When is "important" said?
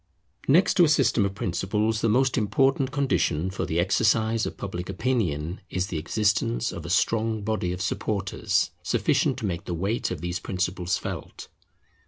2.35-2.91